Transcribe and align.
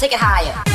take 0.00 0.12
it 0.14 0.18
higher. 0.18 0.69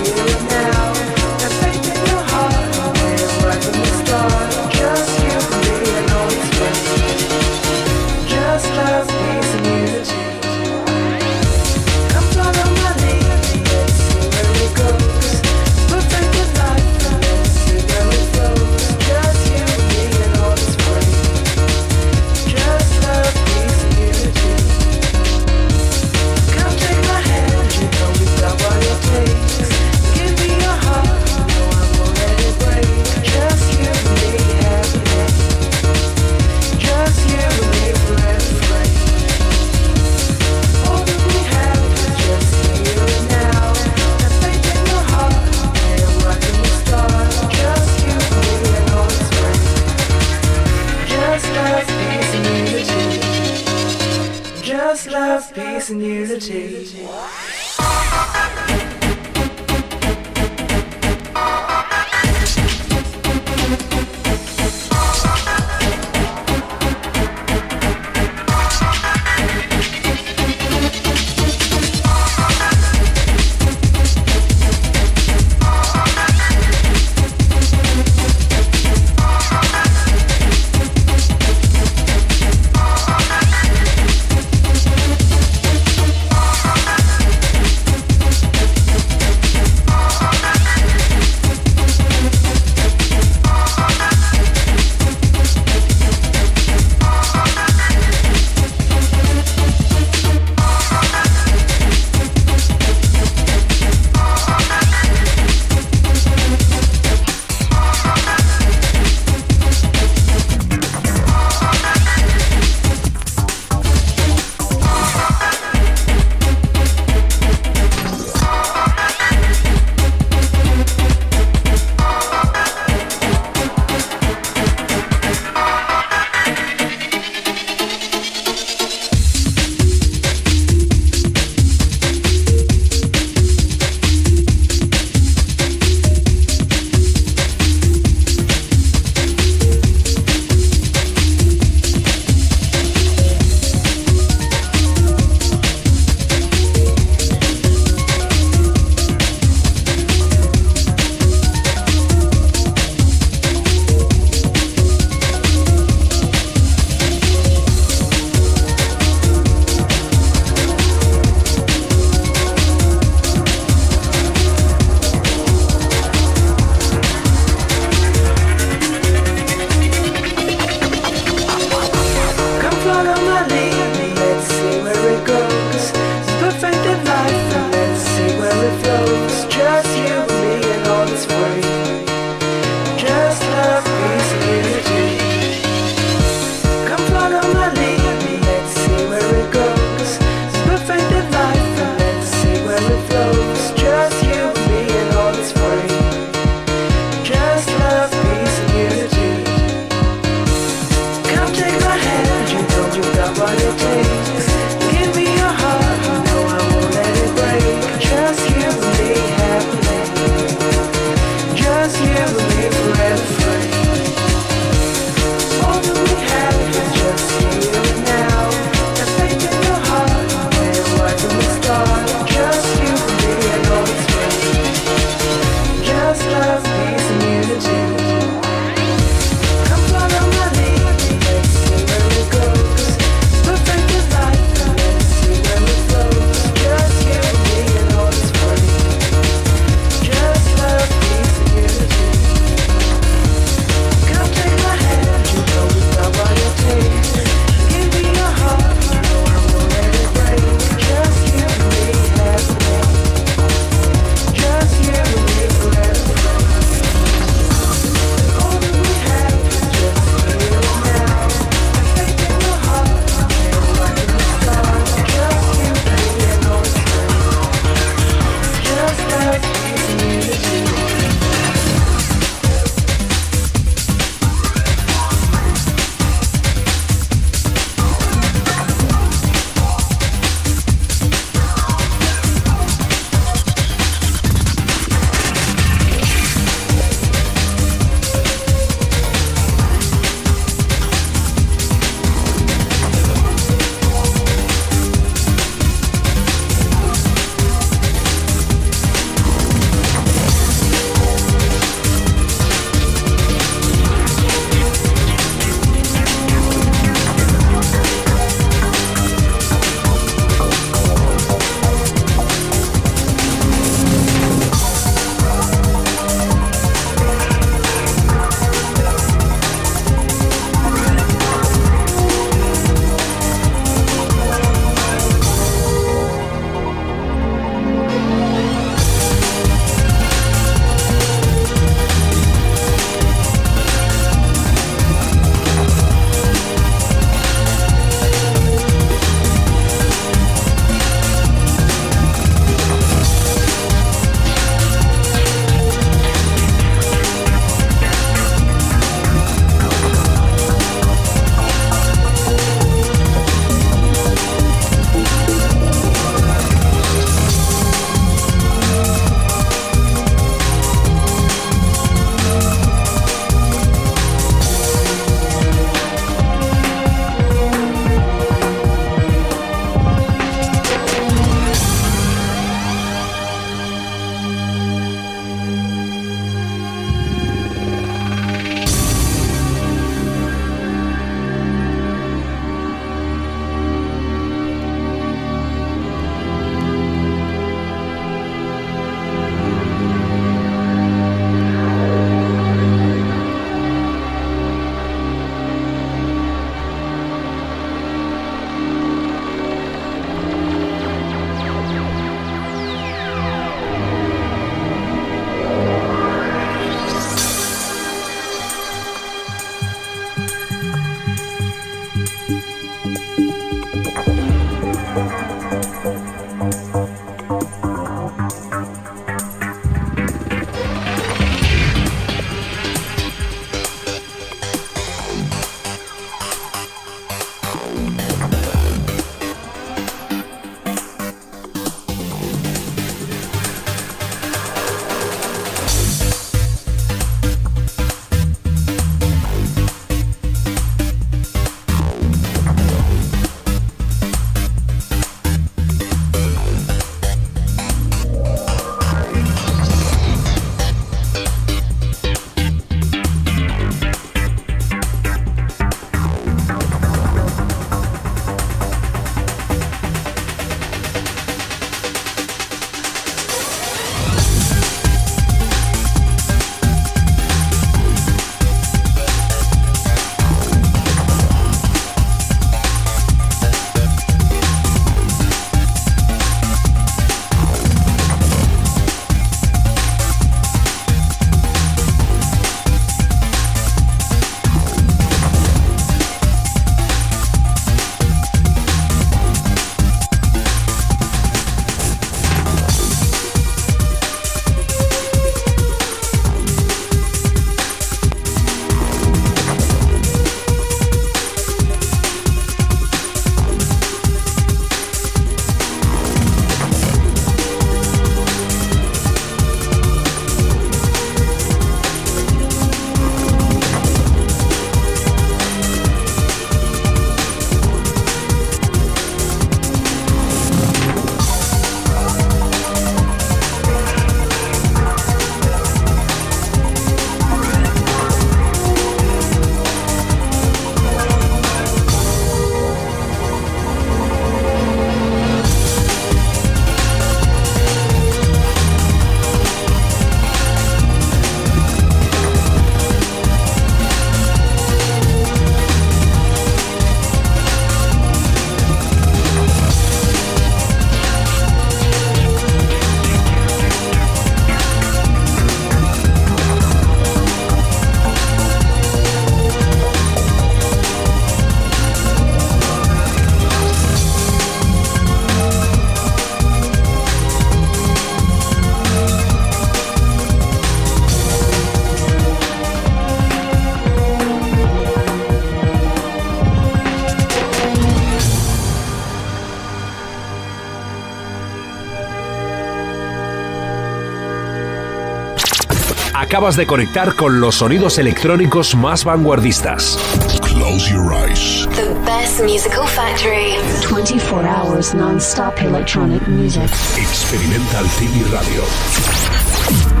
Acabas 586.41 586.57
de 586.57 586.65
conectar 586.65 587.13
con 587.13 587.39
los 587.39 587.53
sonidos 587.53 587.99
electrónicos 587.99 588.73
más 588.73 589.03
vanguardistas. 589.03 589.95
Close 590.41 590.91
your 590.91 591.13
eyes. 591.13 591.67
The 591.75 591.93
best 592.03 592.41
musical 592.41 592.87
factory. 592.87 593.57
24 593.87 594.47
hours 594.47 594.95
non-stop 594.95 595.61
electronic 595.61 596.27
music. 596.27 596.63
Experimental 596.97 597.85
TV 597.99 598.23
Radio. 598.31 600.00